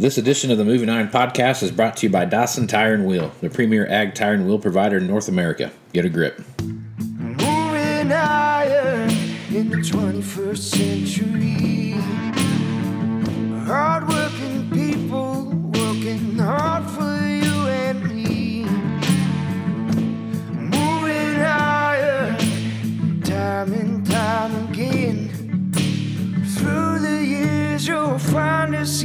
[0.00, 3.04] This edition of the Moving Iron Podcast is brought to you by Dawson Tire and
[3.04, 5.70] Wheel, the premier ag tire and wheel provider in North America.
[5.92, 6.40] Get a grip.
[6.62, 9.10] Moving iron
[9.50, 11.90] in the 21st century.
[13.66, 18.64] Hardworking people working hard for you and me.
[20.50, 25.28] Moving iron time and time again.
[26.56, 29.02] Through the years, you'll find us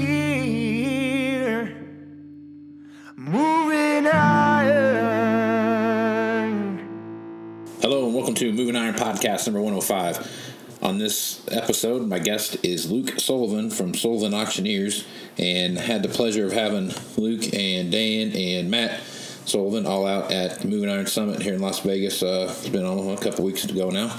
[8.65, 10.81] to Moving Iron Podcast number 105.
[10.81, 15.05] On this episode, my guest is Luke Sullivan from Sullivan Auctioneers,
[15.37, 19.01] and had the pleasure of having Luke and Dan and Matt
[19.45, 22.23] Sullivan all out at the Moving Iron Summit here in Las Vegas.
[22.23, 24.17] Uh, it's been a couple weeks ago now,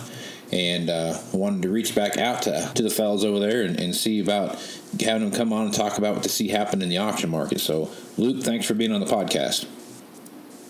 [0.52, 3.97] and uh, wanted to reach back out to, to the fellows over there and, and
[3.97, 4.55] see about
[5.00, 7.60] having them come on and talk about what they see happen in the auction market.
[7.60, 9.66] So, Luke, thanks for being on the podcast.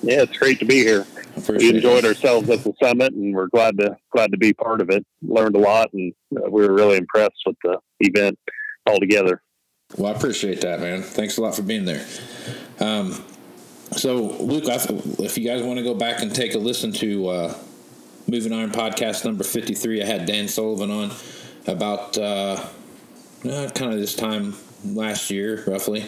[0.03, 1.07] Yeah, it's great to be here.
[1.37, 2.09] Appreciate We enjoyed it.
[2.09, 5.05] ourselves at the summit, and we're glad to glad to be part of it.
[5.23, 8.39] Learned a lot, and uh, we were really impressed with the event
[8.87, 9.43] altogether.
[9.97, 11.03] Well, I appreciate that, man.
[11.03, 12.05] Thanks a lot for being there.
[12.81, 13.23] Um,
[13.93, 17.55] so, Luke, if you guys want to go back and take a listen to uh,
[18.27, 21.13] Moving Iron podcast number 53, I had Dan Sullivan on
[21.67, 22.65] about uh,
[23.45, 26.05] uh, kind of this time last year, roughly,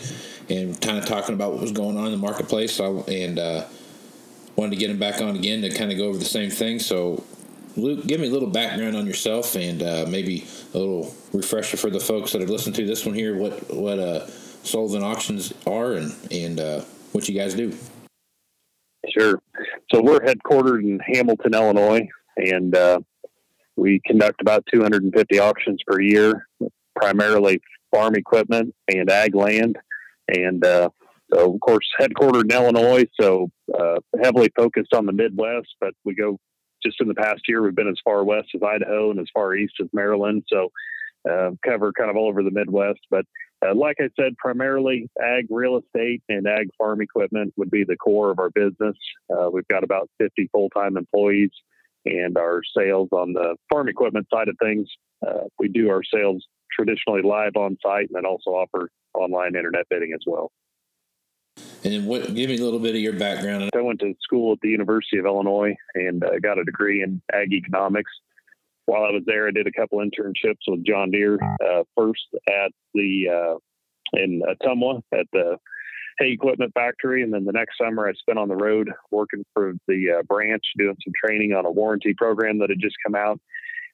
[0.48, 2.72] and kind of talking about what was going on in the marketplace.
[2.72, 3.64] So, and uh,
[4.58, 6.80] wanted to get him back on again to kind of go over the same thing.
[6.80, 7.22] So,
[7.76, 11.90] Luke, give me a little background on yourself and uh, maybe a little refresher for
[11.90, 13.36] the folks that are listening to this one here.
[13.36, 16.80] What what uh, Sullivan Auctions are and and uh,
[17.12, 17.72] what you guys do.
[19.16, 19.40] Sure.
[19.92, 22.98] So we're headquartered in Hamilton, Illinois, and uh,
[23.76, 26.48] we conduct about 250 auctions per year,
[26.96, 27.60] primarily
[27.92, 29.78] farm equipment and ag land.
[30.26, 30.90] And uh,
[31.32, 36.14] so, of course, headquartered in Illinois, so uh, heavily focused on the Midwest, but we
[36.14, 36.38] go
[36.82, 39.54] just in the past year, we've been as far west as Idaho and as far
[39.54, 40.44] east as Maryland.
[40.48, 40.70] So,
[41.28, 43.00] uh, cover kind of all over the Midwest.
[43.10, 43.24] But
[43.66, 47.96] uh, like I said, primarily ag real estate and ag farm equipment would be the
[47.96, 48.96] core of our business.
[49.28, 51.50] Uh, we've got about 50 full time employees,
[52.04, 54.88] and our sales on the farm equipment side of things,
[55.26, 59.88] uh, we do our sales traditionally live on site and then also offer online internet
[59.90, 60.52] bidding as well.
[61.84, 62.34] And then what?
[62.34, 63.70] Give me a little bit of your background.
[63.74, 67.22] I went to school at the University of Illinois and uh, got a degree in
[67.32, 68.10] ag economics.
[68.86, 71.38] While I was there, I did a couple internships with John Deere.
[71.64, 75.58] Uh, first at the uh, in Ottumwa at the
[76.18, 79.74] hay equipment factory, and then the next summer I spent on the road working for
[79.86, 83.40] the uh, branch, doing some training on a warranty program that had just come out.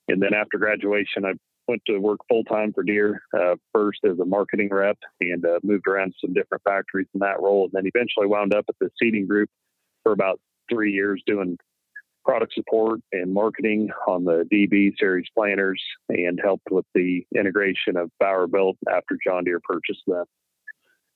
[0.09, 1.33] And then after graduation, I
[1.67, 5.61] went to work full time for Deere, uh, first as a marketing rep, and uh,
[5.63, 8.91] moved around some different factories in that role, and then eventually wound up at the
[9.01, 9.49] seeding group
[10.03, 11.59] for about three years doing
[12.25, 18.11] product support and marketing on the DB series planters, and helped with the integration of
[18.19, 20.25] Bauer Built after John Deere purchased them.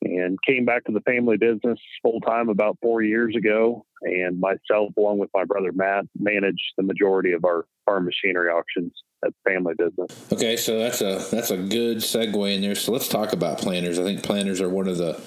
[0.00, 4.92] And came back to the family business full time about four years ago, and myself,
[4.96, 8.92] along with my brother Matt, manage the majority of our farm machinery auctions
[9.24, 10.32] at the family business.
[10.32, 12.74] Okay, so that's a that's a good segue in there.
[12.74, 13.98] So let's talk about planters.
[13.98, 15.20] I think planters are one of the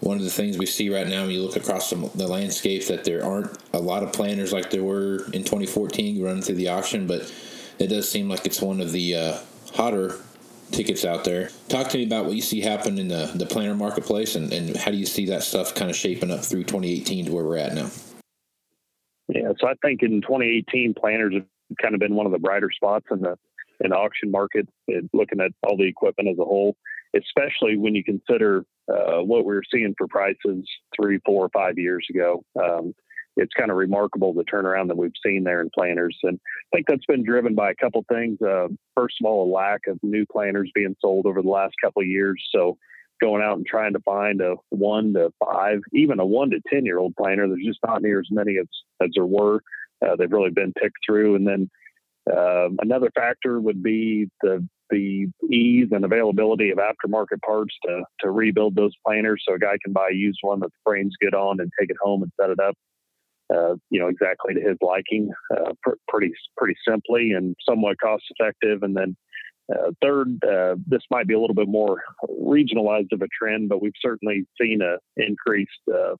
[0.00, 2.86] one of the things we see right now when you look across the, the landscape
[2.86, 6.68] that there aren't a lot of planters like there were in 2014 running through the
[6.68, 7.32] auction, but
[7.78, 9.38] it does seem like it's one of the uh,
[9.74, 10.16] hotter
[10.72, 11.50] tickets out there.
[11.68, 14.76] Talk to me about what you see happen in the, the planter marketplace and, and
[14.76, 17.58] how do you see that stuff kind of shaping up through 2018 to where we're
[17.58, 17.88] at now?
[19.28, 21.46] Yeah, so I think in 2018, planters have
[21.80, 23.36] kind of been one of the brighter spots in the
[23.80, 24.68] in the auction market.
[24.88, 26.76] It, looking at all the equipment as a whole,
[27.16, 31.78] especially when you consider uh, what we were seeing for prices three, four, or five
[31.78, 32.44] years ago.
[32.62, 32.94] Um,
[33.36, 36.38] it's kind of remarkable the turnaround that we've seen there in planters, and
[36.72, 38.38] I think that's been driven by a couple things.
[38.42, 42.02] Uh, first of all, a lack of new planters being sold over the last couple
[42.02, 42.42] of years.
[42.54, 42.76] So
[43.22, 46.84] going out and trying to find a one to five, even a one to ten
[46.84, 48.66] year old planter, there's just not near as many as
[49.00, 49.62] as there were.
[50.04, 51.70] Uh, they've really been picked through, and then
[52.30, 58.30] um, another factor would be the the ease and availability of aftermarket parts to to
[58.30, 61.34] rebuild those planters, so a guy can buy a used one that the frame's get
[61.34, 62.74] on and take it home and set it up.
[63.52, 68.24] Uh, you know exactly to his liking, uh, pr- pretty pretty simply and somewhat cost
[68.38, 68.82] effective.
[68.82, 69.16] And then
[69.70, 72.02] uh, third, uh, this might be a little bit more
[72.40, 76.14] regionalized of a trend, but we've certainly seen a increased uh,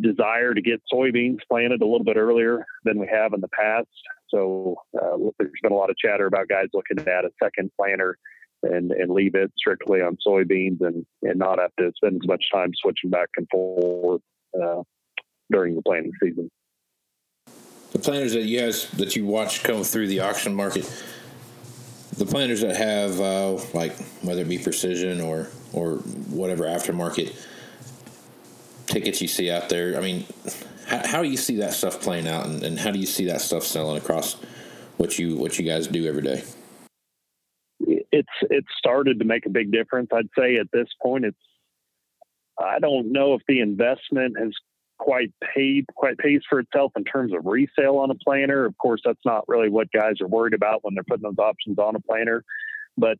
[0.00, 3.88] desire to get soybeans planted a little bit earlier than we have in the past.
[4.28, 8.18] So uh, there's been a lot of chatter about guys looking at a second planter
[8.62, 12.44] and and leave it strictly on soybeans and and not have to spend as much
[12.52, 14.22] time switching back and forth
[14.60, 14.82] uh,
[15.50, 16.50] during the planting season.
[17.92, 20.90] The planters that you guys that you watch come through the auction market,
[22.16, 25.96] the planters that have uh, like whether it be precision or or
[26.30, 27.34] whatever aftermarket
[28.96, 29.98] tickets you see out there.
[29.98, 30.24] I mean,
[30.86, 33.26] how, how do you see that stuff playing out, and, and how do you see
[33.26, 34.34] that stuff selling across
[34.96, 36.42] what you what you guys do every day?
[37.80, 40.08] It's it's started to make a big difference.
[40.14, 41.36] I'd say at this point, it's
[42.58, 44.52] I don't know if the investment has
[44.98, 48.64] quite paid quite pays for itself in terms of resale on a planter.
[48.64, 51.78] Of course, that's not really what guys are worried about when they're putting those options
[51.78, 52.42] on a planter,
[52.96, 53.18] but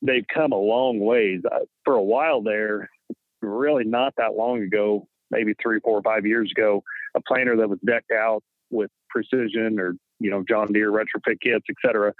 [0.00, 1.42] they've come a long ways.
[1.84, 2.88] For a while there,
[3.42, 6.82] really not that long ago, maybe three, four, five years ago,
[7.14, 11.64] a planter that was decked out with precision or you know John Deere retrofit kits,
[11.68, 12.12] et cetera,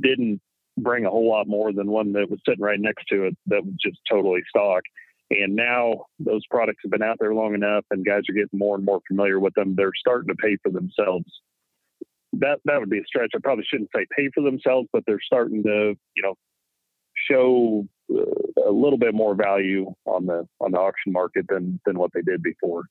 [0.00, 0.40] didn't
[0.78, 3.64] bring a whole lot more than one that was sitting right next to it that
[3.64, 4.82] was just totally stock.
[5.30, 8.74] And now those products have been out there long enough, and guys are getting more
[8.74, 9.74] and more familiar with them.
[9.76, 11.26] They're starting to pay for themselves.
[12.32, 13.30] That that would be a stretch.
[13.34, 16.34] I probably shouldn't say pay for themselves, but they're starting to you know
[17.14, 17.86] show
[18.66, 22.22] a little bit more value on the on the auction market than than what they
[22.22, 22.84] did before.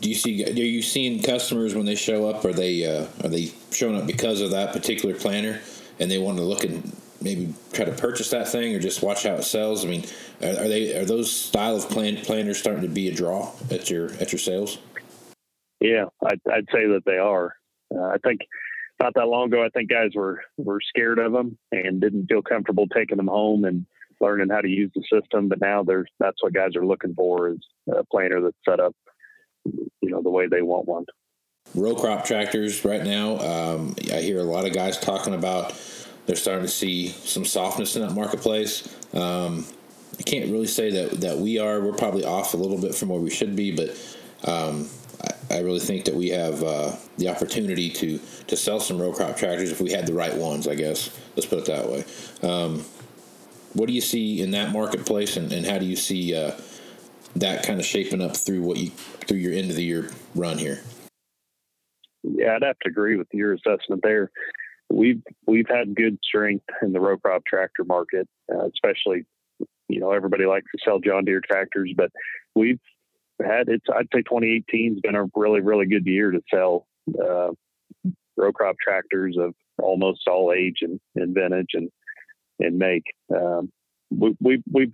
[0.00, 0.44] Do you see?
[0.44, 2.44] Are you seeing customers when they show up?
[2.44, 5.60] Are they uh, are they showing up because of that particular planter,
[5.98, 9.22] and they want to look and maybe try to purchase that thing, or just watch
[9.22, 9.84] how it sells?
[9.84, 10.04] I mean,
[10.42, 13.90] are, are they are those style of plan, planters starting to be a draw at
[13.90, 14.78] your at your sales?
[15.80, 17.56] Yeah, I'd, I'd say that they are.
[17.94, 18.40] Uh, I think
[19.02, 22.40] not that long ago, I think guys were were scared of them and didn't feel
[22.40, 23.84] comfortable taking them home and
[24.20, 25.48] learning how to use the system.
[25.48, 27.58] But now that's what guys are looking for is
[27.92, 28.94] a planter that's set up,
[29.64, 31.04] you know, the way they want one.
[31.74, 33.38] Row crop tractors right now.
[33.40, 35.74] Um, I hear a lot of guys talking about
[36.26, 38.88] they're starting to see some softness in that marketplace.
[39.14, 39.66] Um,
[40.16, 41.80] I can't really say that that we are.
[41.80, 43.90] We're probably off a little bit from where we should be, but
[44.44, 44.88] um,
[45.24, 49.12] I, I, really think that we have uh, the opportunity to to sell some row
[49.12, 50.66] crop tractors if we had the right ones.
[50.66, 52.04] I guess let's put it that way.
[52.42, 52.84] Um,
[53.74, 56.52] what do you see in that marketplace, and, and how do you see uh,
[57.36, 60.58] that kind of shaping up through what you through your end of the year run
[60.58, 60.80] here?
[62.22, 64.30] Yeah, I'd have to agree with your assessment there.
[64.90, 69.24] We've we've had good strength in the row crop tractor market, uh, especially
[69.88, 72.10] you know everybody likes to sell John Deere tractors, but
[72.54, 72.80] we've
[73.44, 76.86] had it's I'd say 2018 has been a really really good year to sell
[77.20, 77.50] uh,
[78.36, 81.90] row crop tractors of almost all age and, and vintage and
[82.60, 83.04] and make.
[83.34, 83.70] Um,
[84.10, 84.92] we, we we've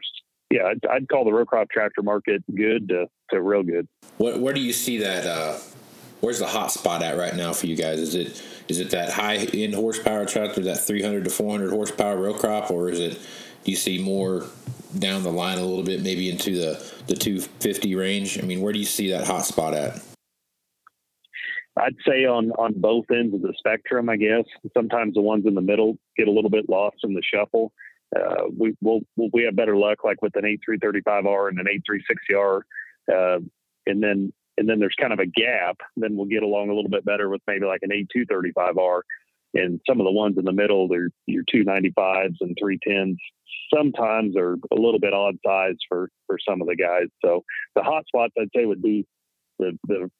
[0.50, 3.88] yeah I'd, I'd, call the row crop tractor market good to, to real good.
[4.18, 5.26] What where do you see that?
[5.26, 5.58] Uh,
[6.20, 7.98] where's the hot spot at right now for you guys?
[7.98, 12.34] Is it is it that high end horsepower tractor, that 300 to 400 horsepower row
[12.34, 13.12] crop, or is it
[13.64, 14.46] do you see more
[14.98, 18.38] down the line a little bit, maybe into the the 250 range?
[18.38, 20.02] I mean, where do you see that hot spot at?
[21.76, 24.08] I'd say on on both ends of the spectrum.
[24.08, 24.44] I guess
[24.74, 27.72] sometimes the ones in the middle get a little bit lost in the shuffle.
[28.14, 29.00] Uh, we will
[29.32, 32.60] we have better luck like with an 8335R and an 8360R,
[33.12, 33.38] uh,
[33.86, 35.76] and then and then there's kind of a gap.
[35.96, 39.02] Then we'll get along a little bit better with maybe like an 8235R,
[39.54, 43.16] and some of the ones in the middle, they're your 295s and 310s.
[43.74, 47.08] Sometimes are a little bit odd size for for some of the guys.
[47.24, 49.06] So the hot spots I'd say would be
[49.58, 50.10] the the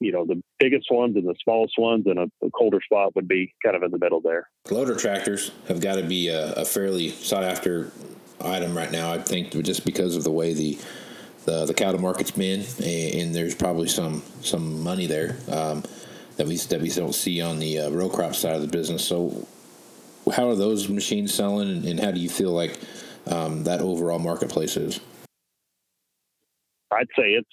[0.00, 3.28] you know the biggest ones and the smallest ones, and a, a, colder spot would
[3.28, 4.48] be kind of in the middle there.
[4.70, 7.90] Loader tractors have got to be a, a fairly sought after
[8.40, 9.12] item right now.
[9.12, 10.78] I think just because of the way the
[11.44, 15.82] the, the cattle market's been, and, and there's probably some some money there um,
[16.36, 19.04] that we that we don't see on the uh, row crop side of the business.
[19.04, 19.46] So,
[20.32, 22.78] how are those machines selling, and, and how do you feel like
[23.26, 25.00] um, that overall marketplace is?
[26.92, 27.48] I'd say it's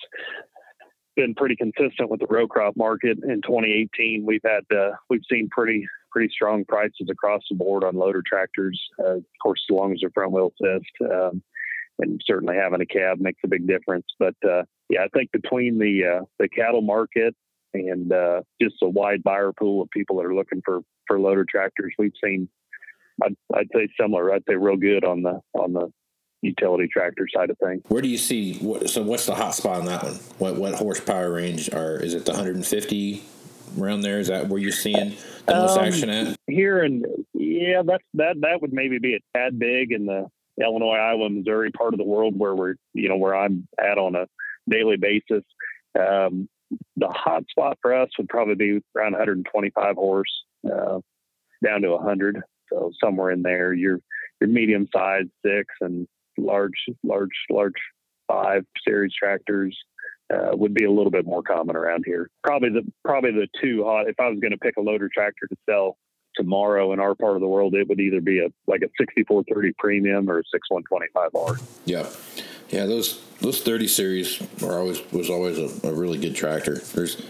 [1.16, 4.26] been pretty consistent with the row crop market in 2018.
[4.26, 8.80] We've had uh, we've seen pretty pretty strong prices across the board on loader tractors.
[9.00, 11.42] Uh, of course, as long as they're front wheel assist, um,
[12.00, 14.06] and certainly having a cab makes a big difference.
[14.18, 17.36] But uh, yeah, I think between the uh, the cattle market
[17.74, 21.46] and uh, just a wide buyer pool of people that are looking for for loader
[21.50, 22.50] tractors, we've seen.
[23.22, 24.34] I'd, I'd say similar.
[24.34, 25.92] I'd say real good on the on the
[26.42, 27.82] utility tractor side of things.
[27.90, 28.58] Where do you see?
[28.60, 30.16] What, so, what's the hot spot on that one?
[30.38, 31.98] What what horsepower range are?
[31.98, 33.24] Is it the 150
[33.80, 34.20] around there?
[34.20, 36.38] Is that where you're seeing the most um, action at?
[36.48, 40.28] Here and yeah, that's that that would maybe be a tad big in the
[40.62, 44.16] Illinois, Iowa, Missouri part of the world where we're you know where I'm at on
[44.16, 44.28] a
[44.70, 45.44] daily basis.
[46.00, 46.48] Um,
[47.00, 51.00] the hot spot for us would probably be around 125 horse, uh,
[51.64, 52.42] down to 100
[52.72, 54.00] So somewhere in there, your
[54.40, 57.74] your medium size six and large, large, large
[58.28, 59.78] five series tractors
[60.34, 62.30] uh, would be a little bit more common around here.
[62.44, 64.08] Probably the probably the two hot.
[64.08, 65.98] If I was going to pick a loader tractor to sell
[66.36, 69.74] tomorrow in our part of the world, it would either be a like a 6430
[69.78, 71.62] premium or a 6125R.
[71.86, 72.08] Yeah,
[72.70, 72.86] yeah.
[72.86, 76.76] Those those 30 series are always was always a, a really good tractor.
[76.78, 77.22] There's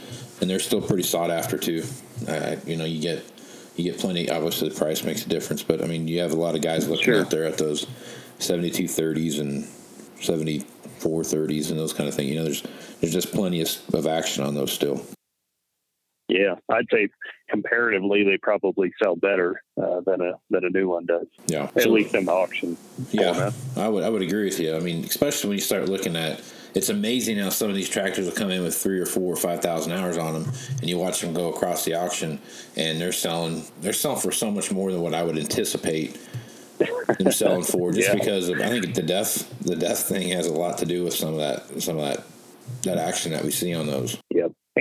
[0.42, 1.84] and they're still pretty sought after too.
[2.28, 3.24] Uh, you know, you get
[3.76, 4.30] you get plenty.
[4.30, 6.88] Obviously, the price makes a difference, but I mean, you have a lot of guys
[6.88, 7.22] looking Sure.
[7.22, 7.86] out there at those
[8.40, 9.64] 7230s and
[10.20, 12.30] 7430s and those kind of things.
[12.30, 12.64] You know, there's
[13.02, 15.02] there's just plenty of, of action on those still.
[16.30, 17.10] Yeah, I'd say
[17.50, 21.82] comparatively they probably sell better uh, than a than a new one does, Yeah, at
[21.82, 22.78] So- least in the auction.
[23.12, 23.52] Yeah.
[23.76, 24.76] I would I would agree with you.
[24.76, 26.42] I mean, especially when you start looking at
[26.76, 29.36] it's amazing how some of these tractors will come in with three or four or
[29.36, 32.40] five thousand hours on them, and you watch them go across the auction,
[32.78, 36.16] and they're selling they're selling for so much more than what I would anticipate
[37.18, 38.14] them selling for, just Yeah.
[38.14, 41.16] because of I think the death the death thing has a lot to do with
[41.16, 42.24] some of that some of that
[42.84, 44.16] that action that we see on those.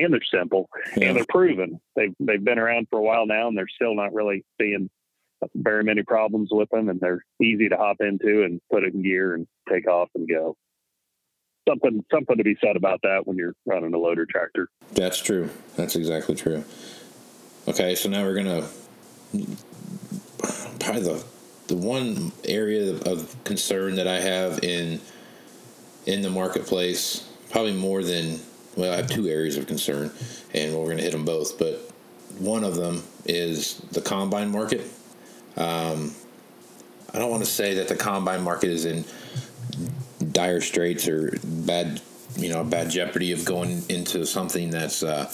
[0.05, 1.09] And they're simple Yeah.
[1.09, 1.81] and they're proven.
[1.97, 4.89] They've they've been around for a while now, and they're still not really seeing
[5.55, 9.03] very many problems with them, and they're easy to hop into and put it in
[9.03, 10.57] gear and take off and go.
[11.69, 14.69] Something something to be said about that when you're running a loader tractor.
[14.95, 15.51] That's true.
[15.77, 16.65] That's exactly true.
[17.67, 18.67] Okay, so now we're gonna
[20.81, 21.25] probably the
[21.67, 25.01] the one area of concern that I have in
[26.07, 28.41] in the marketplace, probably more than
[28.79, 30.13] well, I have two areas of concern,
[30.55, 31.59] and we're gonna hit them both.
[31.59, 31.91] But
[32.39, 34.83] one of them is the combine market.
[35.57, 36.15] Um,
[37.13, 39.05] I don't want to say that the combine market is in
[40.31, 42.01] dire straits or bad,
[42.37, 45.29] you know, bad jeopardy of going into something that's uh,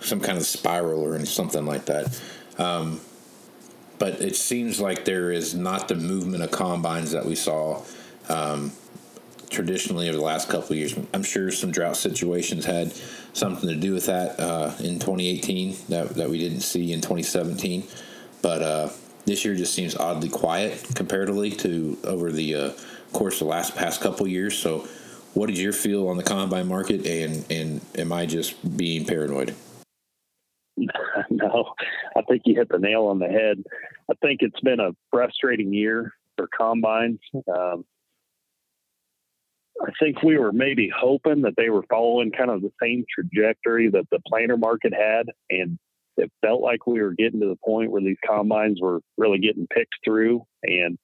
[0.00, 2.18] some kind of spiral or something like that.
[2.56, 3.00] Um,
[3.98, 7.82] but it seems like there is not the movement of combines that we saw
[8.30, 8.72] um,
[9.50, 10.96] traditionally over the last couple of years.
[11.12, 12.92] I'm sure some drought situations had
[13.32, 17.84] something to do with that uh, in 2018 that, that we didn't see in 2017.
[18.42, 18.88] But uh,
[19.26, 22.72] this year just seems oddly quiet comparatively to over the uh,
[23.12, 24.56] course of the last past couple years.
[24.56, 24.88] So,
[25.34, 29.54] what is your feel on the combine market, and and am I just being paranoid?
[31.30, 31.74] no,
[32.16, 33.62] I think you hit the nail on the head.
[34.10, 37.20] I think it's been a frustrating year for combines.
[37.54, 37.84] Um,
[39.82, 43.88] I think we were maybe hoping that they were following kind of the same trajectory
[43.90, 45.78] that the planter market had, and
[46.16, 49.66] it felt like we were getting to the point where these combines were really getting
[49.66, 50.98] picked through and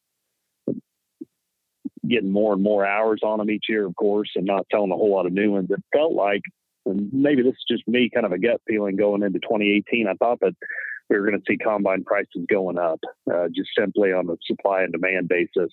[2.08, 4.96] getting more and more hours on them each year, of course, and not selling a
[4.96, 5.70] whole lot of new ones.
[5.70, 6.42] It felt like
[6.86, 10.06] and maybe this is just me kind of a gut feeling going into 2018.
[10.06, 10.54] I thought that
[11.10, 13.00] we were going to see combine prices going up
[13.32, 15.72] uh, just simply on a supply and demand basis.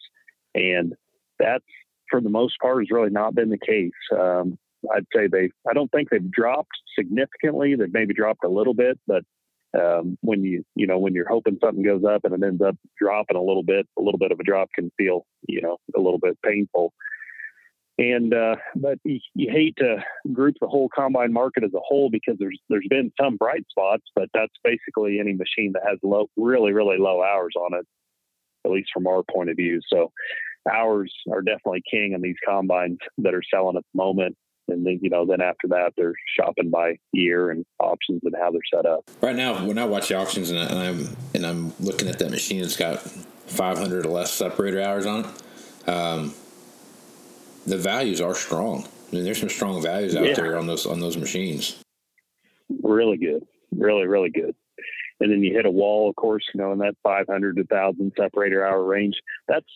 [0.56, 0.94] And
[1.40, 1.64] that's,
[2.10, 3.92] for the most part, has really not been the case.
[4.12, 4.58] Um,
[4.94, 7.76] I'd say they, I don't think they've dropped significantly.
[7.76, 9.24] They've maybe dropped a little bit, but
[9.80, 12.76] um, when you, you know, when you're hoping something goes up and it ends up
[13.00, 16.00] dropping a little bit, a little bit of a drop can feel, you know, a
[16.00, 16.94] little bit painful
[17.98, 19.98] and uh, but you, you hate to
[20.32, 24.04] group the whole combine market as a whole because there's there's been some bright spots,
[24.16, 27.86] but that's basically any machine that has low, really really low hours on it,
[28.66, 29.80] at least from our point of view.
[29.92, 30.12] So
[30.72, 34.36] hours are definitely king in these combines that are selling at the moment.
[34.70, 38.50] And then, you know, then after that, they're shopping by year and options and how
[38.52, 39.04] they're set up.
[39.22, 42.18] Right now, when I watch the auctions and, I, and I'm and I'm looking at
[42.20, 46.34] that machine it's got 500 or less separator hours on it, um,
[47.68, 48.88] the values are strong.
[49.12, 50.34] I mean, there's some strong values out Yeah.
[50.36, 51.82] there on those on those machines.
[52.82, 54.56] Really good, really really good.
[55.20, 58.12] And then you hit a wall, of course, you know, in that 500 to 1,000
[58.18, 59.16] separator hour range.
[59.48, 59.68] That's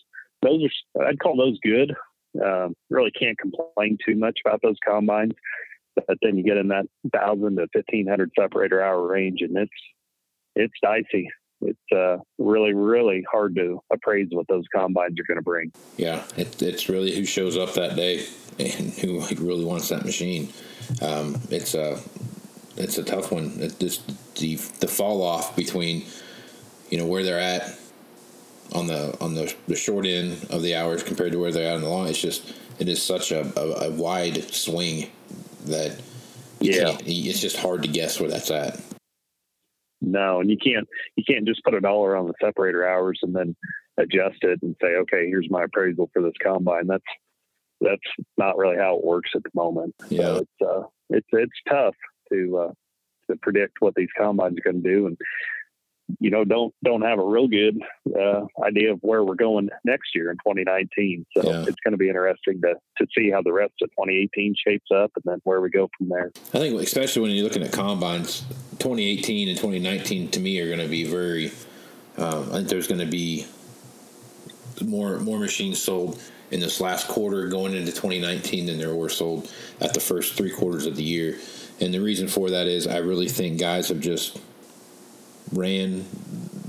[0.42, 0.62] those
[0.96, 1.94] are I'd call those good.
[2.42, 5.32] Um, really can't complain too much about those combines.
[5.94, 9.70] But then you get in that 1,000 to 1,500 separator hour range, and it's
[10.54, 11.28] it's dicey.
[11.60, 15.72] It's uh, really really hard to appraise what those combines are going to bring.
[15.96, 18.24] Yeah, it, it's really who shows up that day
[18.58, 20.52] and who really wants that machine.
[21.02, 22.00] Um, it's a
[22.76, 23.52] it's a tough one.
[23.58, 26.04] It just the the fall off between
[26.90, 27.76] you know where they're at
[28.72, 31.76] on the on the, the short end of the hours compared to where they're at
[31.76, 32.06] on the long.
[32.08, 35.10] It's just it is such a, a, a wide swing
[35.66, 36.00] that
[36.60, 36.96] Yeah.
[37.00, 38.80] it's just hard to guess where that's at.
[40.00, 43.34] No, and you can't you can't just put a dollar on the separator hours and
[43.34, 43.56] then
[43.96, 46.86] adjust it and say, okay, here's my appraisal for this combine.
[46.86, 47.02] That's
[47.80, 48.00] that's
[48.36, 49.94] not really how it works at the moment.
[50.08, 50.20] Yeah.
[50.20, 51.94] So it's uh, it's it's tough
[52.32, 52.72] to uh,
[53.30, 55.16] to predict what these combines are going to do, and
[56.20, 57.78] you know, don't don't have a real good
[58.18, 61.26] uh, idea of where we're going next year in 2019.
[61.36, 61.62] So Yeah.
[61.66, 65.12] it's going to be interesting to to see how the rest of 2018 shapes up,
[65.16, 66.32] and then where we go from there.
[66.54, 68.40] I think, especially when you're looking at combines,
[68.78, 71.52] 2018 and 2019 to me are going to be very.
[72.16, 73.46] Um, I think there's going to be
[74.84, 79.50] more more machines sold in this last quarter going into 2019 than there were sold
[79.80, 81.36] at the first three quarters of the year.
[81.80, 84.40] And the reason for that is I really think guys have just
[85.52, 86.04] ran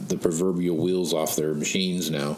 [0.08, 2.38] the proverbial wheels off their machines now,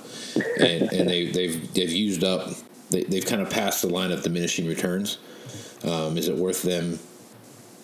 [0.60, 2.50] and, and they, they've they've used up
[2.92, 5.18] they, they've kind of passed the line of diminishing returns.
[5.84, 7.00] Um, is it worth them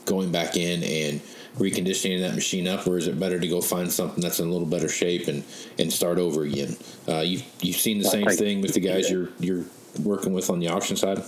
[0.06, 1.22] going back in and
[1.58, 4.52] reconditioning that machine up, or is it better to go find something that's in a
[4.52, 5.44] little better shape and,
[5.80, 6.78] and start over again?
[7.08, 9.66] Uh, you've you've seen the same thing with the guys you're you're
[10.04, 11.24] working with on the auction side.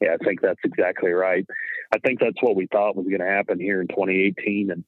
[0.00, 1.46] Yeah, I think that's exactly right.
[1.92, 4.84] I think that's what we thought was going to happen here in 2018, and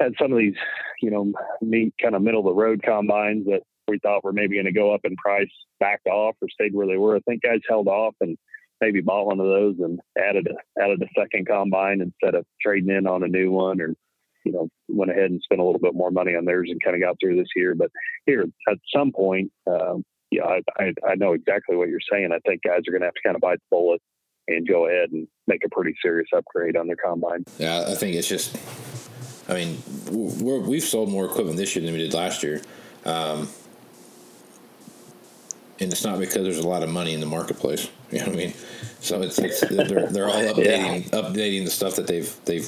[0.00, 0.54] and some of these,
[1.02, 4.56] you know, neat kind of middle of the road combines that we thought were maybe
[4.56, 5.50] going to go up in price
[5.80, 7.16] backed off or stayed where they were.
[7.16, 8.36] I think guys held off and
[8.80, 12.94] maybe bought one of those and added a added a second combine instead of trading
[12.94, 13.94] in on a new one or
[14.44, 16.94] you know went ahead and spent a little bit more money on theirs and kind
[16.94, 17.74] of got through this year.
[17.74, 17.90] But
[18.26, 22.30] here at some point, um, yeah, I, I I know exactly what you're saying.
[22.32, 24.00] I think guys are going to have to kind of bite the bullet
[24.46, 27.44] and go ahead and make a pretty serious upgrade on their combine.
[27.58, 28.56] Yeah, I think it's just.
[29.48, 32.60] I mean, we're, we've sold more equipment this year than we did last year,
[33.06, 33.48] um,
[35.80, 37.88] and it's not because there's a lot of money in the marketplace.
[38.10, 38.54] You know what I mean?
[39.00, 42.66] So it's, it's they're, they're all updating updating the stuff that they've they've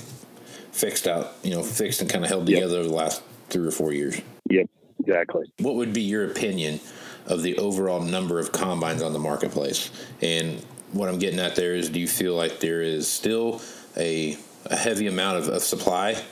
[0.70, 2.58] fixed out, you know, fixed and kind of held Yep.
[2.58, 4.20] together over the last three or four years.
[4.50, 4.68] Yep,
[4.98, 5.50] exactly.
[5.60, 6.78] What would be your opinion
[7.24, 9.90] of the overall number of combines on the marketplace?
[10.20, 13.62] And what I'm getting at there is, do you feel like there is still
[13.96, 16.22] a, a heavy amount of, of supply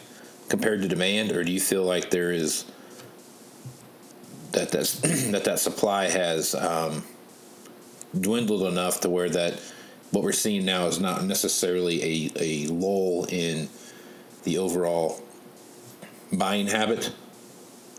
[0.48, 2.64] compared to demand, or do you feel like there is
[4.52, 5.00] that that's,
[5.30, 7.04] that that supply has um,
[8.18, 9.60] dwindled enough to where that
[10.10, 13.68] what we're seeing now is not necessarily a, a lull in
[14.44, 15.20] the overall
[16.32, 17.12] buying habit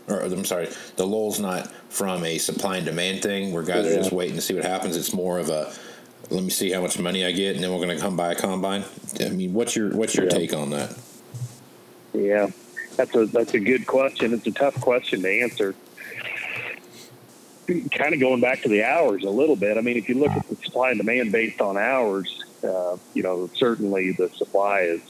[0.08, 3.94] or I'm sorry, the lull's not from a supply and demand thing where guys are
[3.94, 4.96] just waiting to see what happens.
[4.96, 5.72] It's more of a
[6.30, 8.32] let me see how much money I get, and then we're going to come buy
[8.32, 8.84] a combine.
[9.20, 10.30] I mean, what's your what's your Yeah.
[10.30, 10.96] take on that?
[12.12, 12.48] Yeah,
[12.96, 14.32] that's a that's a good question.
[14.32, 15.74] It's a tough question to answer.
[17.66, 19.78] Kind of going back to the hours a little bit.
[19.78, 22.28] I mean, if you look at the supply and demand based on hours,
[22.64, 25.00] uh, you know, certainly the supply is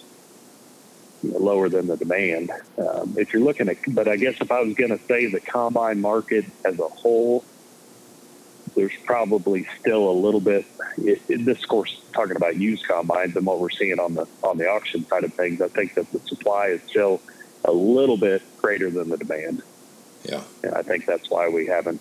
[1.22, 2.50] you know, lower than the demand.
[2.76, 5.40] Um, if you're looking at, but I guess if I was going to say the
[5.40, 7.44] combine market as a whole,
[8.74, 10.64] there's probably still a little bit.
[10.98, 14.58] It, it, this, course, talking about used combines and what we're seeing on the on
[14.58, 15.60] the auction side of things.
[15.60, 17.20] I think that the supply is still
[17.64, 19.62] a little bit greater than the demand,
[20.24, 22.00] Yeah, and I think that's why we haven't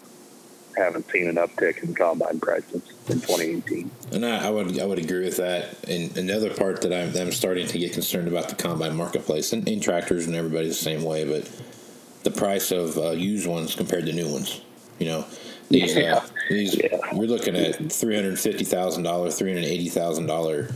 [0.78, 3.92] haven't seen an uptick in combine prices in 2018.
[4.14, 5.84] and I, I would I would agree with that.
[5.90, 9.52] And another part that I'm, that I'm starting to get concerned about the combine marketplace
[9.52, 11.50] and, and tractors and everybody the same way, but
[12.24, 14.62] the price of uh, used ones compared to new ones.
[15.00, 15.26] You know,
[15.70, 16.26] Yeah.
[16.50, 17.00] these Yeah.
[17.14, 20.70] we're looking at three hundred fifty thousand dollar, three hundred eighty thousand dollar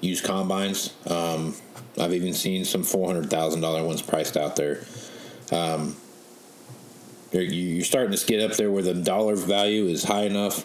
[0.00, 0.94] used combines.
[1.06, 1.54] Um,
[1.98, 4.84] I've even seen some four hundred thousand dollar ones priced out there.
[5.52, 5.96] Um,
[7.32, 10.64] you're, you're starting to get up there where the dollar value is high enough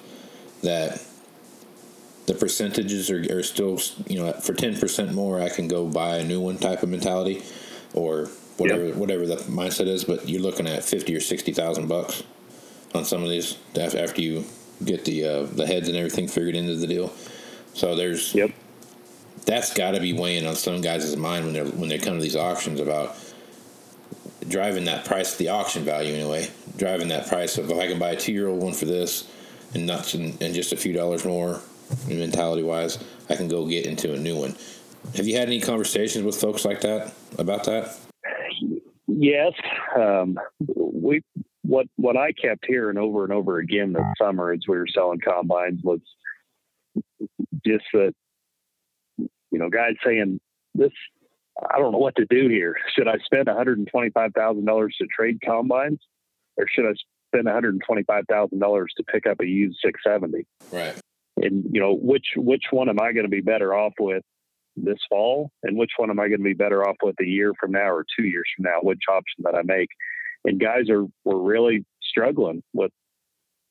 [0.61, 1.03] that
[2.27, 6.17] the percentages are, are still, you know, for ten percent more, I can go buy
[6.17, 7.43] a new one type of mentality,
[7.93, 10.03] or whatever whatever the mindset is.
[10.03, 12.23] But you're looking at fifty or sixty thousand bucks
[12.93, 14.43] on some of these af- after you
[14.83, 17.11] get the uh, the heads and everything figured into the deal.
[17.73, 18.51] So there's Yep.
[19.45, 22.21] that's got to be weighing on some guys' mind when they're when they come to
[22.21, 23.15] these auctions about
[24.47, 28.11] driving that price, the auction value anyway, driving that price of if I can buy
[28.11, 29.27] a two year old one for this
[29.73, 31.61] and nuts and, and just a few dollars more
[32.07, 32.97] mentality wise,
[33.29, 34.55] I can go get into a new one.
[35.15, 37.97] Have you had any conversations with folks like that about that?
[39.07, 39.53] Yes,
[39.95, 40.39] um,
[40.75, 41.21] we
[41.69, 45.19] what what I kept hearing over and over again this summer as we were selling
[45.19, 45.99] combines was
[47.65, 48.13] just that
[49.17, 50.39] you know guys saying
[50.73, 50.91] this
[51.71, 52.75] I don't know what to do here.
[52.95, 55.99] Should I spend one hundred and twenty five thousand dollars to trade combines,
[56.57, 56.93] or should I
[57.27, 60.47] spend one hundred and twenty five thousand dollars to pick up a used six seventy?
[60.71, 60.99] Right.
[61.37, 64.23] and you know which which one am I going to be better off with
[64.75, 67.51] this fall, and which one am I going to be better off with a year
[67.59, 68.79] from now or two years from now?
[68.81, 69.89] Which option that I make?
[70.45, 72.91] And guys are were really struggling with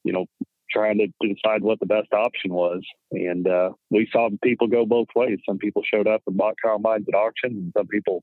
[0.05, 0.27] you know
[0.71, 5.09] trying to decide what the best option was, and uh, we saw people go both
[5.17, 5.39] ways.
[5.49, 8.23] Some people showed up and bought combines at auction, and some people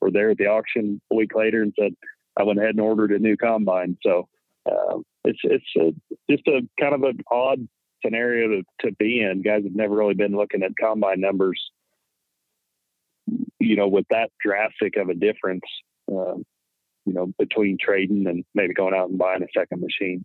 [0.00, 1.92] were there at the auction a week later and said,
[2.36, 3.96] I went ahead and ordered a new combine.
[4.02, 4.28] So
[4.66, 5.92] uh, it's it's a,
[6.30, 7.66] just a kind of an odd
[8.04, 9.42] scenario to, to be in.
[9.42, 11.60] Guys have never really been looking at combine numbers,
[13.58, 15.64] you know, with that drastic of a difference.
[16.10, 16.44] Um,
[17.06, 20.24] you know, between trading and maybe going out and buying a second machine.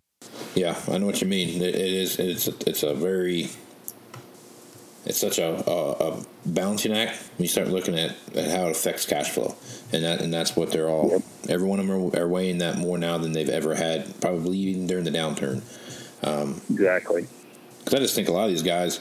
[0.54, 1.62] Yeah, I know what you mean.
[1.62, 2.18] it, it is.
[2.18, 3.48] It's a, it's a very.
[5.04, 8.70] It's such a, a, a, balancing act when you start looking at, at how it
[8.70, 9.56] affects cash flow,
[9.92, 11.10] and that and that's what they're all.
[11.10, 11.22] Yep.
[11.48, 14.58] Every one of them are, are, weighing that more now than they've ever had, probably
[14.58, 15.62] even during the downturn.
[16.22, 17.26] Um, exactly.
[17.78, 18.98] Because I just think a lot of these guys,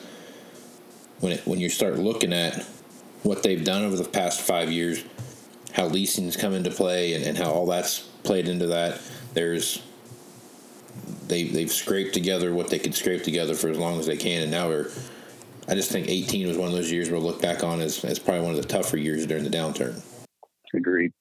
[1.20, 2.64] when it, when you start looking at
[3.22, 5.04] what they've done over the past five years,
[5.74, 9.00] how leasing's come into play and, and how all that's played into that.
[9.34, 9.82] There's
[11.28, 14.44] they they've scraped together what they could scrape together for as long as they can,
[14.44, 14.90] and now we're.
[15.68, 18.18] I just think 18 was one of those years we'll look back on as, as
[18.20, 20.02] probably one of the tougher years during the downturn.
[20.74, 21.14] Agreed.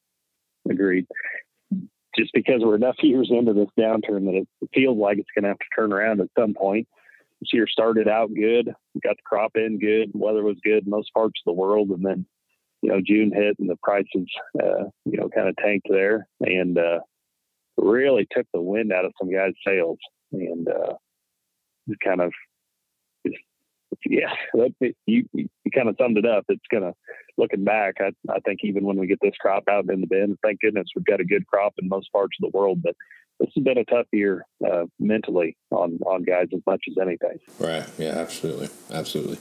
[0.68, 1.06] Agreed.
[2.16, 5.48] Just because we're enough years into this downturn that it feels like it's going to
[5.48, 6.88] have to turn around at some point.
[7.40, 11.12] This year started out good, got the crop in good, weather was good in most
[11.12, 12.26] parts of the world, and then
[12.82, 14.26] you know, June hit and the prices,
[14.62, 17.00] uh, you know, kind of tanked there and uh,
[17.76, 19.98] really took the wind out of some guys' sails
[20.32, 20.94] and uh,
[22.02, 22.32] kind of,
[24.06, 24.32] yeah,
[25.06, 26.44] you, you kind of summed it up.
[26.48, 26.94] It's going to,
[27.36, 30.38] looking back, I, I think even when we get this crop out in the bin,
[30.42, 32.94] thank goodness we've got a good crop in most parts of the world, but
[33.40, 37.38] this has been a tough year uh, mentally on, on guys as much as anything.
[37.58, 37.86] Right.
[37.98, 38.68] Yeah, absolutely.
[38.90, 39.38] Absolutely.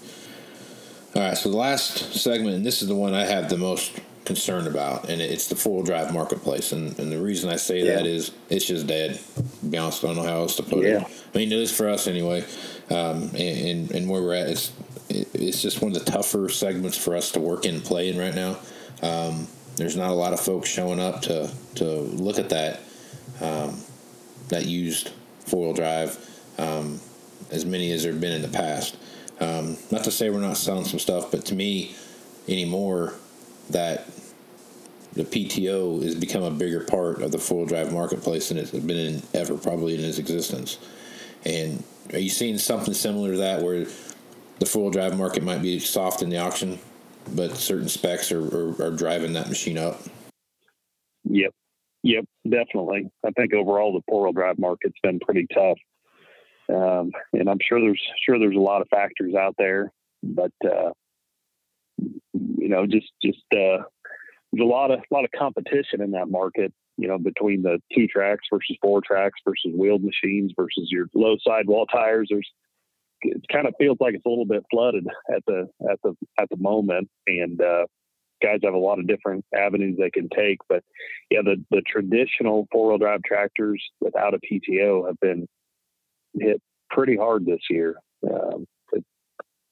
[1.16, 4.00] All right, so the last segment, and this is the one I have the most
[4.26, 6.72] concern about, and it's the full drive marketplace.
[6.72, 7.96] And, and the reason I say yeah.
[7.96, 9.20] that is it's just dead.
[9.36, 11.02] To be honest, I don't know how else to put yeah.
[11.02, 11.26] it.
[11.34, 12.46] I mean, it is for us anyway.
[12.92, 14.72] Um, and, and, where we're at, it's
[15.10, 18.18] it's just one of the tougher segments for us to work in and play in
[18.18, 18.60] right now.
[19.02, 22.82] Um, there's not a lot of folks showing up to to look at that
[23.42, 23.82] um,
[24.50, 26.18] that used four wheel drive
[26.60, 27.00] um,
[27.50, 28.96] as many as there have been in the past.
[29.40, 31.96] Um, not to say we're not selling some stuff, but to me,
[32.48, 33.14] anymore,
[33.70, 34.06] that
[35.14, 38.90] the PTO has become a bigger part of the full drive marketplace than it's been
[38.92, 40.78] in ever, probably in its existence.
[41.46, 43.86] And are you seeing something similar to that where
[44.60, 46.80] the full drive market might be soft in the auction,
[47.34, 50.02] but certain specs are, are, are driving that machine up?
[51.24, 51.54] Yep.
[52.04, 53.10] Yep, definitely.
[53.26, 55.78] I think overall the four wheel drive market's been pretty tough.
[56.74, 59.92] Um, and I'm sure there's sure there's a lot of factors out there,
[60.24, 60.92] but uh,
[62.34, 63.84] you know, just just uh,
[64.52, 66.74] there's a lot of a lot of competition in that market.
[66.98, 71.38] You know, between the two tracks versus four tracks versus wheeled machines versus your low
[71.46, 72.28] sidewall tires.
[72.30, 72.50] There's
[73.22, 76.50] it kind of feels like it's a little bit flooded at the at the at
[76.50, 77.86] the moment, and uh,
[78.42, 80.60] guys have a lot of different avenues they can take.
[80.68, 80.84] But
[81.30, 85.48] yeah, the the traditional four wheel drive tractors without a PTO have been
[86.42, 87.96] hit pretty hard this year.
[88.24, 89.04] Um, it,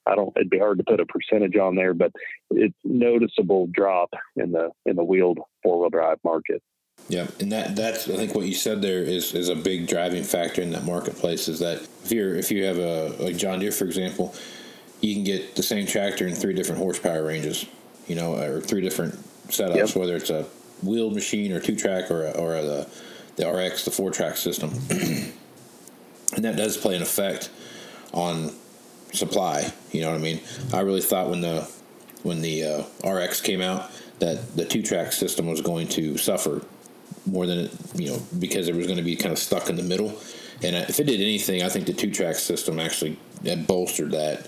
[0.06, 0.32] I don't.
[0.36, 2.12] It'd be hard to put a percentage on there, but
[2.52, 6.62] it's noticeable drop in the in the wheeled four wheel drive market.
[7.10, 10.24] Yeah, and that that's I think what you said there is is a big driving
[10.24, 11.48] factor in that marketplace.
[11.48, 14.36] Is that if you're if you have a like John Deere for example,
[15.00, 17.66] you can get the same tractor in three different horsepower ranges,
[18.08, 19.16] you know, or three different
[19.48, 19.96] setups, yep.
[19.96, 20.44] whether it's a
[20.84, 22.90] wheeled machine or two track or a, or a, the
[23.38, 24.72] the RX the four track system.
[26.36, 27.50] and that does play an effect
[28.14, 28.52] on
[29.14, 29.72] supply.
[29.92, 30.42] You know what I mean?
[30.74, 31.70] I really thought when the
[32.24, 32.64] when the
[33.04, 36.64] uh, RX came out that the two track system was going to suffer
[37.26, 39.76] more than it, you know because it was going to be kind of stuck in
[39.76, 40.10] the middle.
[40.64, 43.18] And if it did anything, I think the two track system actually
[43.68, 44.48] bolstered that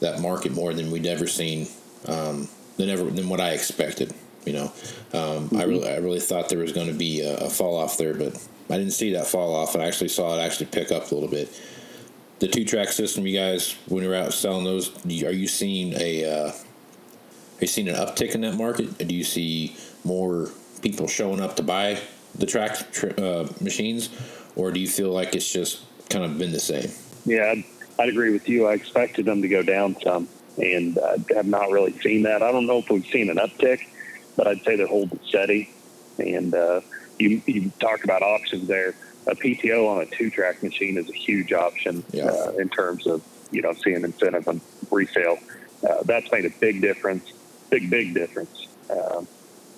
[0.00, 1.66] that market more than we'd ever seen
[2.06, 4.14] um, than ever than what I expected.
[4.44, 4.64] You know,
[5.12, 5.56] um, mm-hmm.
[5.56, 8.14] I really I really thought there was going to be a, a fall off there,
[8.14, 9.76] but I didn't see that fall off.
[9.76, 11.48] I actually saw it actually pick up a little bit.
[12.38, 16.24] The two track system, you guys, when you're out selling those, are you seeing a
[16.24, 18.98] uh, are you seeing an uptick in that market?
[18.98, 20.50] Do you see more
[20.80, 21.98] people showing up to buy
[22.36, 22.78] the track
[23.18, 24.10] uh, machines,
[24.54, 26.90] or do you feel like it's just kind of been the same?
[27.24, 27.64] Yeah, I'd,
[27.98, 28.66] I'd agree with you.
[28.66, 30.28] I expected them to go down some,
[30.62, 32.42] and I have not really seen that.
[32.42, 33.80] I don't know if we've seen an uptick,
[34.36, 35.70] but I'd say they're holding steady.
[36.18, 36.80] And uh,
[37.18, 38.94] you, you talk about options there.
[39.26, 42.26] A PTO on a two track machine is a huge option yeah.
[42.26, 45.38] uh, in terms of you know seeing incentive on resale.
[45.88, 47.30] Uh, that's made a big difference,
[47.70, 48.66] big big difference.
[48.88, 49.22] Uh,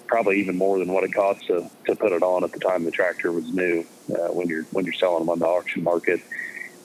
[0.06, 2.84] probably even more than what it costs to, to put it on at the time
[2.84, 6.20] the tractor was new uh, when you're when you're selling them on the auction market.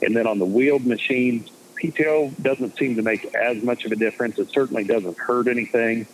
[0.02, 1.46] And then on the wheeled machine,
[1.82, 4.38] PTO doesn't seem to make as much of a difference.
[4.38, 6.08] It certainly doesn't hurt anything,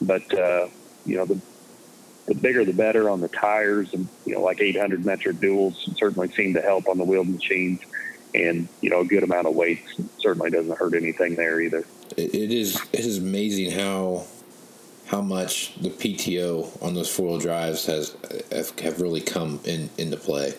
[0.00, 0.68] but uh,
[1.04, 1.40] you know the
[2.26, 6.28] the bigger the better on the tires, and you know, like 800 metric duals certainly
[6.30, 7.80] seem to help on the wheeled machines,
[8.34, 9.80] and you know, a good amount of weight
[10.18, 11.84] certainly doesn't hurt anything there either.
[12.16, 14.24] it, is it is amazing how
[15.06, 18.16] how much the PTO on those four wheel drives has
[18.50, 20.52] have, have really come in into play.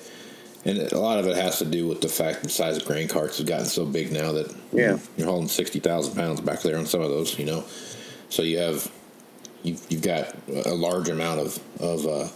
[0.66, 3.08] And a lot of it has to do with the fact the size of grain
[3.08, 5.00] carts has gotten so big now that Yeah.
[5.18, 7.64] you're hauling sixty thousand pounds back there on some of those, you know.
[8.30, 8.90] So you have
[9.68, 10.34] you've, you've got
[10.66, 12.28] a large amount of of uh,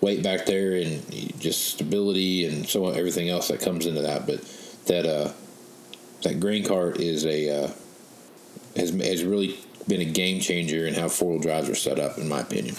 [0.00, 4.26] weight back there and just stability and so on, everything else that comes into that.
[4.26, 4.42] But
[4.86, 5.32] that uh,
[6.22, 7.70] that grain cart is a uh,
[8.76, 12.18] has has really been a game changer in how four wheel drives are set up,
[12.18, 12.76] in my opinion.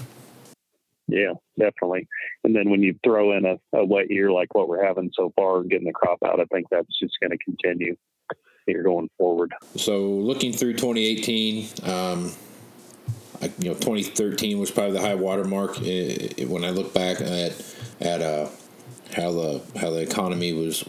[1.08, 2.08] Yeah, definitely.
[2.44, 5.34] And then when you throw in a, a wet year like what we're having so
[5.36, 7.96] far, getting the crop out, I think that's just going to continue
[8.66, 9.54] here going forward.
[9.76, 12.32] So looking through 2018, um,
[13.44, 15.80] I, you know, 2013 was probably the high water mark.
[15.82, 17.54] It, it- when I look back at
[18.02, 18.48] at uh,
[19.16, 20.82] how the how the economy was,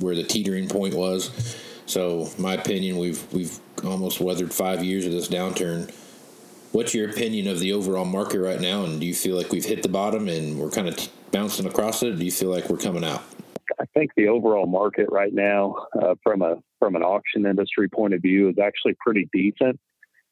[0.00, 1.56] where the teetering point was.
[1.86, 5.92] So my opinion, we've we've almost weathered five years of this downturn.
[6.72, 8.84] What's your opinion of the overall market right now?
[8.84, 11.66] And do you feel like we've hit the bottom and we're kind of t- bouncing
[11.66, 12.18] across it?
[12.18, 13.22] Do you feel like we're coming out?
[13.78, 18.14] I think the overall market right now, uh, from a from an auction industry point
[18.14, 19.78] of view, is actually pretty decent.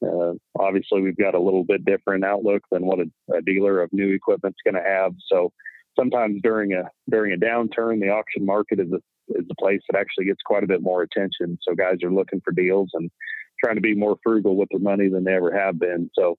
[0.05, 3.93] Uh, obviously, we've got a little bit different outlook than what a, a dealer of
[3.93, 5.13] new equipment's going to have.
[5.31, 5.53] So
[5.99, 9.01] sometimes during a during a downturn, the auction market is a
[9.39, 11.59] is a place that actually gets quite a bit more attention.
[11.63, 13.11] So guys are looking for deals and
[13.63, 16.11] trying to be more frugal with their money than they ever have been.
[16.19, 16.37] So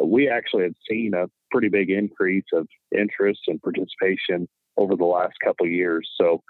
[0.00, 5.04] uh, we actually have seen a pretty big increase of interest and participation over the
[5.04, 6.08] last couple years.
[6.18, 6.42] So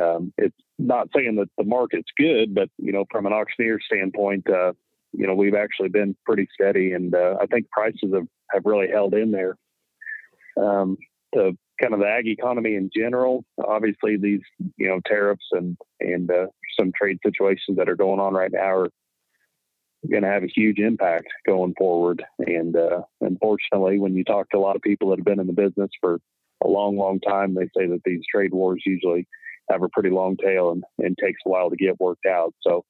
[0.00, 4.48] um, it's not saying that the market's good, but you know, from an auctioneer standpoint,
[4.50, 4.72] uh,
[5.12, 8.88] you know, we've actually been pretty steady, and uh, I think prices have, have really
[8.88, 9.56] held in there.
[10.56, 10.96] Um,
[11.32, 14.40] the kind of the ag economy in general, obviously these
[14.76, 16.46] you know tariffs and and uh,
[16.78, 18.90] some trade situations that are going on right now are
[20.10, 22.22] going to have a huge impact going forward.
[22.38, 25.46] And uh, unfortunately, when you talk to a lot of people that have been in
[25.46, 26.20] the business for
[26.62, 29.26] a long, long time, they say that these trade wars usually
[29.70, 32.54] have a pretty long tail and, and takes a while to get worked out.
[32.62, 32.84] So,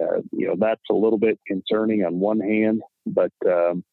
[0.00, 3.84] uh, you know, that's a little bit concerning on one hand, but um,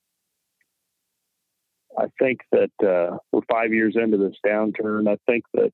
[1.97, 5.09] I think that uh, we're five years into this downturn.
[5.09, 5.71] I think that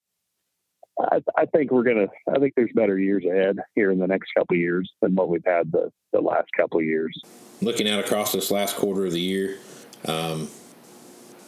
[0.99, 2.07] I, I think we're gonna.
[2.33, 5.45] I think there's better years ahead here in the next couple years than what we've
[5.45, 7.19] had the, the last couple years.
[7.61, 9.57] looking out across this last quarter of the year,
[10.05, 10.47] um,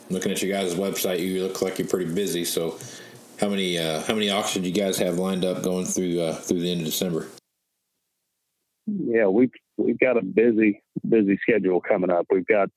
[0.10, 2.44] looking at your guys' website, you look like you're pretty busy.
[2.44, 2.78] So,
[3.40, 6.36] how many uh, how many auctions do you guys have lined up going through uh,
[6.36, 7.28] through the end of December?
[8.88, 12.26] Yeah, we've we've got a busy busy schedule coming up.
[12.32, 12.69] We've got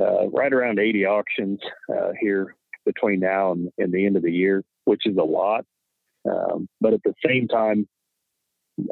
[0.00, 1.58] uh, right around 80 auctions
[1.92, 2.54] uh, here
[2.86, 5.64] between now and, and the end of the year, which is a lot.
[6.28, 7.88] Um, but at the same time,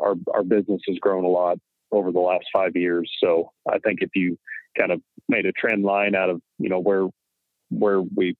[0.02, 1.58] our our business has grown a lot
[1.92, 3.10] over the last five years.
[3.22, 4.36] So I think if you
[4.76, 7.06] kind of made a trend line out of you know where
[7.70, 8.36] where we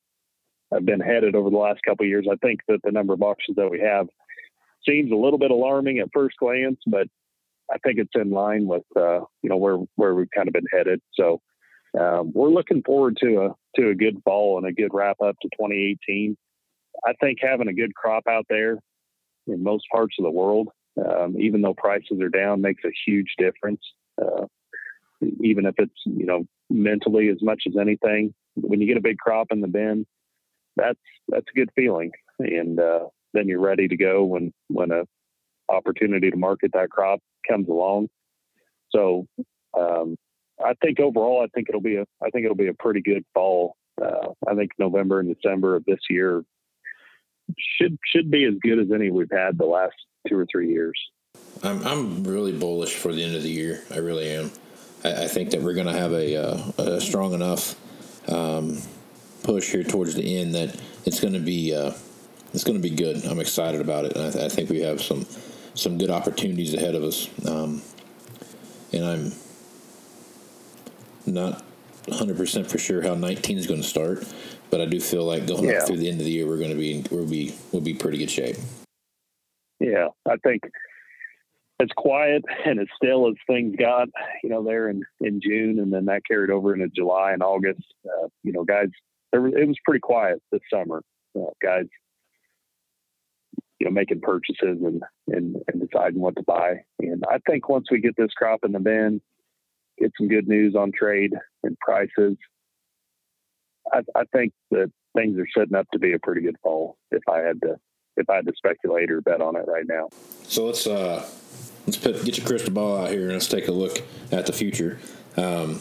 [0.73, 3.57] have been headed over the last couple years, I think that the number of auctions
[3.57, 4.09] that we have
[4.87, 7.07] seems a little bit alarming at first glance, but
[7.71, 10.67] I think it's in line with uh, you know where where we've kind of been
[10.73, 11.01] headed.
[11.15, 11.41] So
[11.99, 15.37] um, we're looking forward to a to a good fall and a good wrap up
[15.43, 16.37] to 2018.
[17.07, 18.79] I think having a good crop out there
[19.47, 23.35] in most parts of the world, um, even though prices are down, makes a huge
[23.39, 23.81] difference.
[24.21, 24.47] Uh,
[25.43, 29.19] even if it's you know mentally as much as anything, when you get a big
[29.19, 30.07] crop in the bin,
[30.77, 35.05] that's that's a good feeling, and uh, then you're ready to go when when a
[35.69, 38.09] opportunity to market that crop comes along.
[38.91, 39.27] So
[39.79, 40.17] um,
[40.65, 43.25] I think overall, I think it'll be a I think it'll be a pretty good
[43.35, 43.77] fall.
[44.01, 46.45] Uh, I think November and December of this year
[47.59, 49.95] should should be as good as any we've had the last
[50.29, 50.99] two or three years.
[51.63, 53.83] I'm I'm really bullish for the end of the year.
[53.91, 54.51] I really am.
[55.05, 57.77] I, I think that we're going to have a, uh, a strong enough
[58.31, 58.79] um,
[59.43, 61.93] push here towards the end that it's going to be uh,
[62.55, 63.25] it's going to be good.
[63.25, 65.27] I'm excited about it, and I, th- I think we have some
[65.79, 67.29] some good opportunities ahead of us.
[67.47, 67.81] Um,
[68.93, 69.33] and I'm
[71.27, 71.63] not
[72.07, 74.27] 100 percent for sure how 19 is going to start,
[74.71, 75.85] but I do feel like going Yeah.
[75.85, 78.19] through the end of the year, we're going to be we'll be we'll be pretty
[78.19, 78.57] good shape.
[79.79, 80.63] Yeah, I think
[81.81, 84.09] as quiet and as still as things got,
[84.43, 87.85] you know, there in, in June, and then that carried over into July and August.
[88.05, 88.89] Uh, you know, guys,
[89.33, 91.03] it was pretty quiet this summer.
[91.39, 91.85] Uh, guys,
[93.79, 96.77] you know, making purchases and, and and deciding what to buy.
[96.99, 99.21] And I think once we get this crop in the bin,
[99.99, 102.37] get some good news on trade and prices.
[103.93, 106.97] I, I think that things are setting up to be a pretty good fall.
[107.11, 107.77] If I had to,
[108.17, 110.09] if I had to speculate or bet on it right now.
[110.43, 111.27] So let's uh,
[111.87, 113.99] let's put get your crystal ball out here and let's take a look
[114.33, 114.99] at the future.
[115.37, 115.81] Um,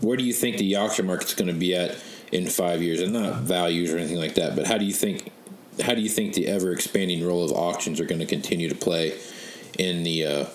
[0.00, 1.96] where do you think the auction market's going to be at
[2.32, 3.00] in five years?
[3.00, 5.30] And not values or anything like that, but how do you think
[5.82, 8.74] how do you think the ever expanding role of auctions are going to continue to
[8.74, 9.18] play
[9.78, 10.46] in the uh,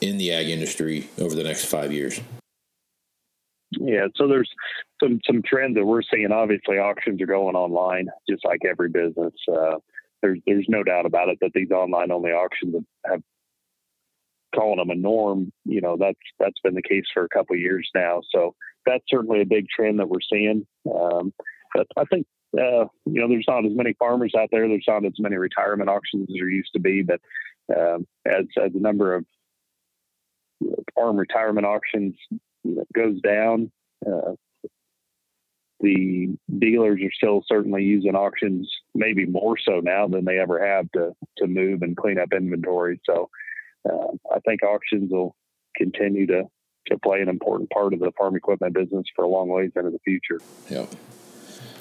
[0.00, 2.20] in the ag industry over the next five years?
[3.70, 4.50] Yeah, so there's
[5.02, 6.32] some some trends that we're seeing.
[6.32, 9.34] Obviously, auctions are going online, just like every business.
[9.50, 9.76] Uh,
[10.22, 12.74] there's there's no doubt about it that these online only auctions
[13.06, 13.22] have
[14.54, 15.52] calling them a norm.
[15.64, 18.22] You know, that's that's been the case for a couple years now.
[18.30, 18.54] So
[18.86, 20.66] that's certainly a big trend that we're seeing.
[20.92, 21.32] Um,
[21.74, 22.26] but I think
[22.58, 24.68] uh, you know, there's not as many farmers out there.
[24.68, 27.02] There's not as many retirement auctions as there used to be.
[27.02, 27.20] But
[27.74, 29.24] um, as as the number of
[30.94, 32.16] farm retirement auctions
[32.94, 33.70] goes down,
[34.06, 34.32] uh,
[35.80, 40.90] the dealers are still certainly using auctions, maybe more so now than they ever have
[40.92, 43.00] to to move and clean up inventory.
[43.04, 43.30] So
[43.88, 45.36] uh, I think auctions will
[45.76, 46.44] continue to
[46.88, 49.90] to play an important part of the farm equipment business for a long ways into
[49.90, 50.40] the future.
[50.70, 50.88] Yep.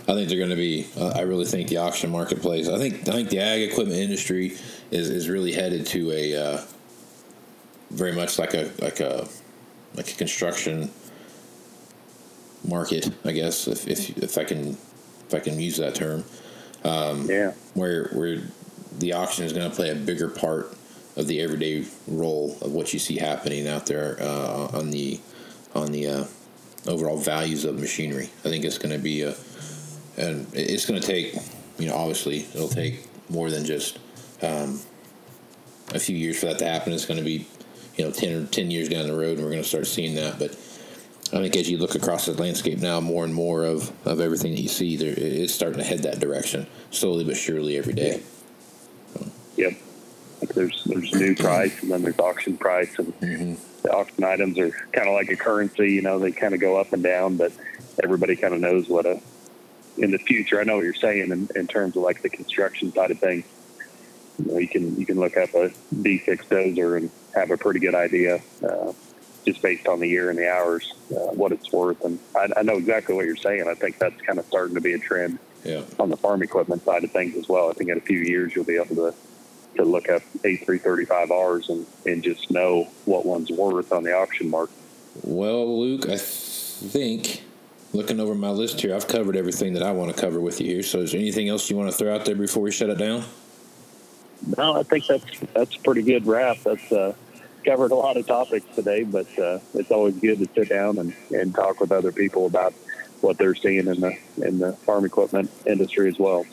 [0.08, 0.88] I think they're going to be.
[0.96, 2.70] Uh, I really think the auction marketplace.
[2.70, 4.56] I think I think the ag equipment industry
[4.90, 6.62] is, is really headed to a uh,
[7.90, 9.28] very much like a like a
[9.96, 10.92] like a construction
[12.66, 13.10] market.
[13.26, 14.78] I guess if if, if I can
[15.28, 16.24] if I can use that term.
[16.86, 17.52] Um, yeah.
[17.74, 18.42] Where where
[19.00, 20.76] the auction is going to play a bigger part
[21.18, 25.20] of the everyday role of what you see happening out there uh, on the
[25.76, 26.26] on the uh,
[26.88, 28.30] overall values of machinery.
[28.46, 29.36] I think it's going to be a
[30.18, 31.36] and it's going to take,
[31.78, 34.00] you know, obviously it'll take more than just
[34.42, 34.80] um,
[35.94, 36.94] a few years for that to happen.
[36.94, 37.48] It's going to be,
[37.96, 40.16] you know, 10 or 10 years down the road, and we're going to start seeing
[40.16, 40.40] that.
[40.40, 40.52] But
[41.34, 44.54] I think as you look across the landscape now, more and more of, of everything
[44.54, 48.24] that you see, there it's starting to head that direction, slowly but surely every day.
[49.14, 49.28] So.
[49.58, 49.74] Yep.
[50.54, 53.82] There's there's new price, and then there's auction price, and mm-hmm.
[53.82, 55.94] the auction items are kind of like a currency.
[55.94, 57.52] You know, they kind of go up and down, but
[58.04, 59.20] everybody kind of knows what a
[59.98, 60.60] in the future.
[60.60, 63.46] I know what you're saying in, in terms of like the construction side of things.
[64.40, 67.80] You, know, you can you can look up a D6 dozer and have a pretty
[67.80, 68.94] good idea uh,
[69.46, 72.04] just based on the year and the hours uh, what it's worth.
[72.04, 73.68] And I, I, know exactly what you're saying.
[73.68, 75.82] I think that's kind of starting to be a trend yeah.
[76.00, 77.70] on the farm equipment side of things as well.
[77.70, 79.14] I think in a few years you'll be able to
[79.78, 84.76] to look up 8335Rs and, and just know what one's worth on the auction market.
[85.24, 87.44] Well, Luke, I think
[87.94, 90.68] looking over my list here, I've covered everything that I want to cover with you
[90.68, 90.84] here.
[90.84, 92.98] So, is there anything else you want to throw out there before we shut it
[92.98, 93.24] down?
[94.58, 96.58] No, I think that's that's a pretty good wrap.
[96.64, 97.14] That's uh,
[97.66, 101.14] covered a lot of topics today, but uh, it's always good to sit down and,
[101.32, 102.74] and talk with other people about
[103.22, 106.46] what they're seeing in the in the farm equipment industry as well.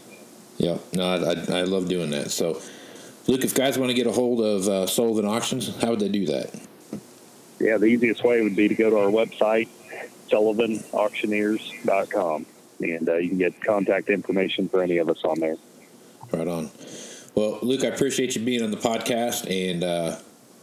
[0.57, 2.31] Yeah, no, I, I, I love doing that.
[2.31, 2.61] So,
[3.27, 6.09] Luke, if guys want to get a hold of uh, Sullivan Auctions, how would they
[6.09, 6.55] do that?
[7.61, 9.69] Yeah, the easiest way would be to go to our website,
[10.29, 12.47] sullivanauctioneers.com.
[12.81, 15.57] And uh, you can get contact information for any of us on there.
[16.33, 16.71] Right on.
[17.35, 20.19] Well, Luke, I appreciate you being on the podcast, and uh,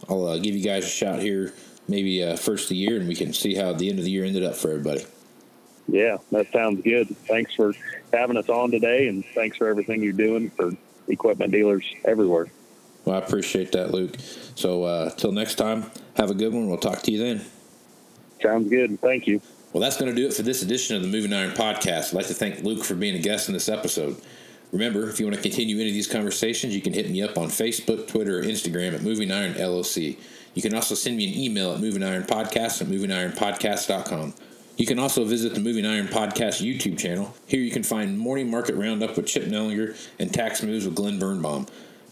[0.08, 1.52] I'll uh, give you guys a shout here
[1.88, 4.10] maybe uh, first of the year, and we can see how the end of the
[4.10, 5.04] year ended up for everybody.
[5.88, 7.08] Yeah, that sounds good.
[7.26, 7.74] Thanks for
[8.12, 10.72] having us on today, and thanks for everything you're doing for
[11.08, 12.48] equipment dealers everywhere.
[13.04, 14.16] Well, I appreciate that, Luke.
[14.54, 16.68] So, uh, till next time, have a good one.
[16.68, 17.44] We'll talk to you then.
[18.42, 19.00] Sounds good.
[19.00, 19.40] Thank you.
[19.72, 22.08] Well, that's going to do it for this edition of the Moving Iron Podcast.
[22.08, 24.20] I'd like to thank Luke for being a guest in this episode.
[24.70, 27.38] Remember, if you want to continue any of these conversations, you can hit me up
[27.38, 30.18] on Facebook, Twitter, or Instagram at Moving Iron LLC.
[30.54, 34.34] You can also send me an email at Moving Iron Podcast at movingironpodcast.com.
[34.76, 37.34] You can also visit the Moving Iron Podcast YouTube channel.
[37.46, 41.18] Here you can find Morning Market Roundup with Chip Nellinger and Tax Moves with Glenn
[41.18, 41.66] Birnbaum.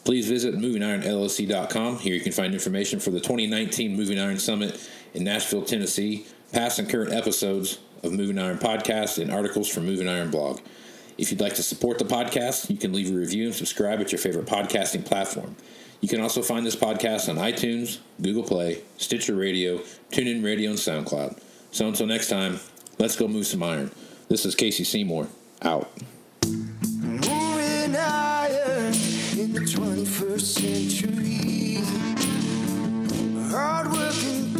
[0.05, 1.99] Please visit movingironllc.com.
[1.99, 6.79] Here you can find information for the 2019 Moving Iron Summit in Nashville, Tennessee, past
[6.79, 10.61] and current episodes of Moving Iron Podcast, and articles from Moving Iron Blog.
[11.19, 14.11] If you'd like to support the podcast, you can leave a review and subscribe at
[14.11, 15.55] your favorite podcasting platform.
[16.01, 19.79] You can also find this podcast on iTunes, Google Play, Stitcher Radio,
[20.11, 21.39] TuneIn Radio, and SoundCloud.
[21.73, 22.59] So until next time,
[22.99, 23.91] let's go move some iron.
[24.29, 25.29] This is Casey Seymour,
[25.61, 25.91] out.
[26.47, 28.95] Moving iron
[29.37, 31.31] in the 21st century